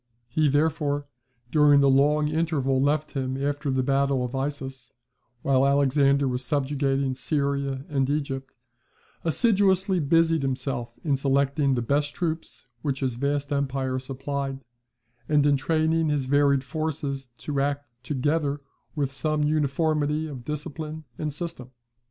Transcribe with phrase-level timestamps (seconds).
[0.29, 1.05] He, therefore,
[1.51, 4.91] during the long interval left him after the battle of Issus,
[5.43, 8.51] while Alexander was subjugating Syria and Egypt,
[9.23, 14.61] assiduously busied himself in selecting the best troops which his vast empire supplied,
[15.29, 18.59] and in training his varied forces to act together
[18.95, 21.69] with some uniformity of discipline and system.